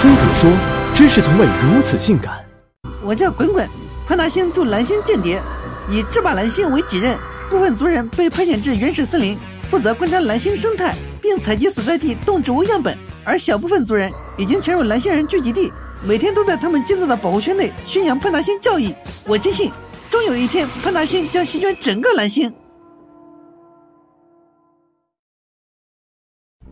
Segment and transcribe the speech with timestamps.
[0.00, 0.50] 飞碟说：
[0.94, 2.42] 知识从未如此性感。
[3.02, 3.68] 我叫滚滚，
[4.06, 5.42] 潘大星驻蓝星间谍，
[5.90, 7.18] 以制霸蓝星为己任。
[7.50, 9.36] 部分族人被派遣至原始森林，
[9.68, 12.94] 负责观察蓝星生态，并采集所在地动植物样本；
[13.24, 15.70] 而小部分族人已经潜入蓝星人聚集地，
[16.02, 18.94] 每天都在他们建造的保护圈内宣扬潘大星教义。
[19.26, 19.70] 我坚信，
[20.08, 22.50] 终有一天，潘大星将席卷整个蓝星。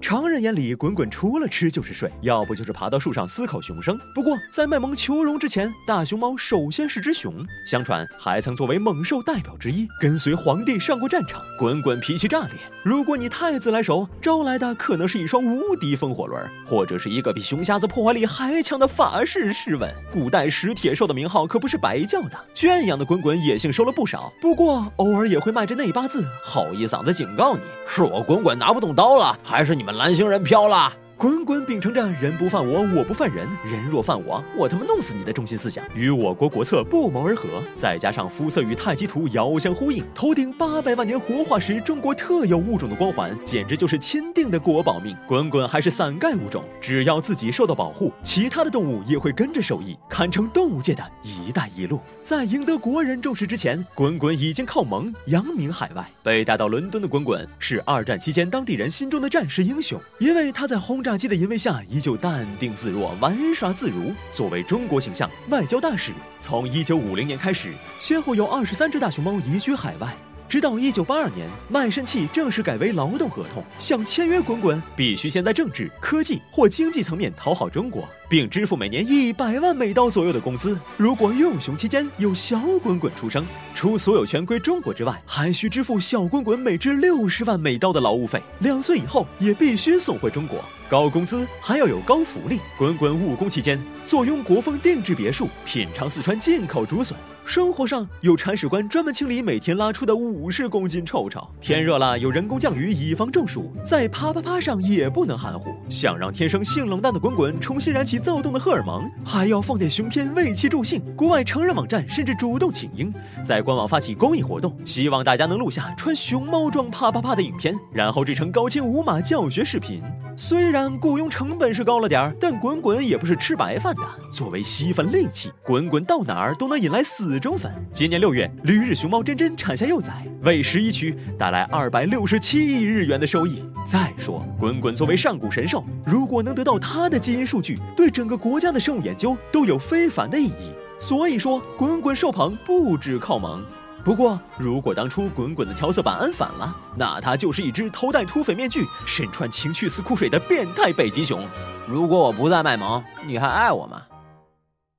[0.08, 4.00] 常人眼里，滚滚除了吃就是睡，要不就是爬到树上思考熊生。
[4.14, 7.46] 不过，在卖萌求荣之前，大熊猫首先是只熊。
[7.66, 11.42] 相传，还曾作为猛兽代表之一，跟随皇帝上过战场。
[11.58, 19.94] 滚滚脾气炸裂，如果你太自来熟，招来的可能是一双无敌风火轮，或者是一个比熊瞎子破坏力还强的法式试问。
[20.10, 29.97] 古代食铁兽的名号可不是白叫的，圈养的滚滚野性收了不少，不过偶尔也会迈着内八字，吼一嗓子警告你：是我滚滚拿不动刀了，还是你们？
[29.98, 30.92] 蓝星人飘了。
[31.18, 37.60] 滚滚秉承着“人不犯我，我不犯人；人若犯我，我他妈弄死你”的中心思想，与我国国策不谋而合。
[37.74, 45.16] 再加上肤色与太极图遥相呼应，头顶八百万年活化石中国特有物种的光环，简直就是钦定的国宝命。
[45.26, 51.98] 滚滚还是伞盖物种，只要自己受到保护，其他的动物也会跟着受益，堪称动物界的一带一路。
[52.22, 56.08] 在赢得国人重视之前，滚滚已经靠萌扬名海外。
[56.22, 61.07] 被带到伦敦的滚滚是二战期间当地人心中的战士英雄，因为他在轰炸。
[61.08, 64.12] 炸机的淫威下，依旧淡定自若，玩耍自如。
[64.30, 70.14] 作为中国形象外交大使，从一九五零年开始，先后有二十三只大熊猫移居海外。
[70.50, 80.78] 直到一九八二年，卖身契正式改为劳动合同，想签约滚滚，必须先在政治、科技或经济层面讨好中国，并支付每年一百万美刀左右的工资。
[80.98, 88.42] 如果用熊期间有小滚滚出生，除所有权归中国之外，还需支付小滚滚每只六十万美刀的劳务费。
[88.58, 90.62] 两岁以后也必须送回中国。
[90.88, 92.58] 高工资还要有高福利。
[92.78, 97.16] 滚滚务工期间，坐拥国风定制别墅，品尝四川进口竹笋。
[97.48, 105.74] 生活上有铲屎官专门清理每天拉出的五十公斤臭臭，天热了有人工降雨以防中暑，在啪啪啪上也不能含糊。
[105.88, 111.02] 想让天生性冷淡的滚滚重新燃起躁动的荷尔蒙，还要放点熊片为其助兴。
[111.16, 113.10] 国外成人网站甚至主动请缨，
[113.42, 120.02] 在官网发起公益活动，希望大家能录下穿熊猫装啪啪啪的影片，然后制成高清无码教学视频。
[120.36, 124.02] 虽然雇佣成本是高了点儿，但滚滚也不是吃白饭的。
[124.30, 127.72] 作为吸粉利器，滚滚到哪儿都能引来死忠粉。
[127.92, 133.64] 今年六月，旅日熊猫珍珍产下幼崽，为十一区带来二百六十七亿日元的收益。
[133.86, 140.72] 再说，滚滚作为上古神兽，如果能得到它的基因数据，对整个国家的生物研究都有非凡的意义。
[140.98, 143.64] 所以说，滚滚受捧不止靠萌。
[144.04, 151.46] 不过，如果当初滚滚的调色板安反了，那它就是一只头戴土匪面具、身穿情趣死库水的变态北极熊。
[151.86, 154.02] 如果我不再卖萌，你还爱我吗？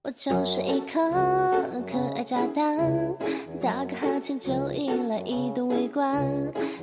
[0.02, 0.98] 我就是一颗
[1.86, 3.14] 可爱炸弹，
[3.62, 6.26] 打个哈欠就引来一顿围观，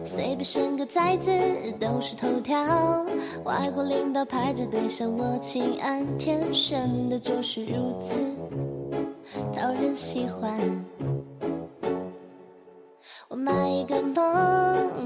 [0.04, 1.31] 随便生个崽子
[1.81, 3.06] 都是头条，
[3.43, 8.19] 外国领导排着队向我请安，天生的就是如此。
[9.54, 10.60] 讨人喜欢。
[13.28, 14.15] 我买一个梦，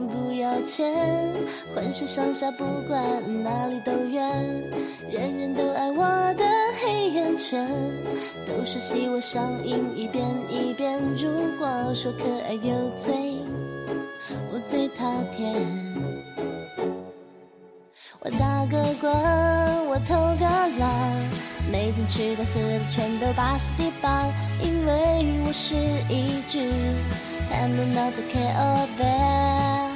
[0.09, 1.33] 不要钱，
[1.75, 4.69] 浑身上下不管哪里都圆，
[5.11, 5.40] 人
[7.51, 7.69] 黑眼圈，
[8.47, 11.01] 都是戏我上映一遍一遍。
[11.17, 11.29] 如
[11.59, 13.39] 果说可爱有罪，
[14.53, 15.67] 我最讨厌。
[18.21, 19.11] 我打个滚，
[19.89, 20.47] 我偷个
[20.79, 21.19] 懒，
[21.71, 25.75] 每天吃的喝的全都把死地棒，因为我是
[26.09, 26.59] 一只。
[27.53, 29.91] And not care of that。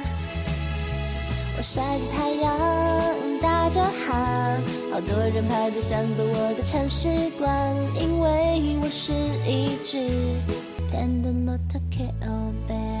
[1.57, 4.57] 我晒着太阳，打着哈，
[4.95, 9.11] 好多人排队想做我的铲屎官因为我是
[9.45, 9.97] 一只
[10.89, 12.94] panda nota kobe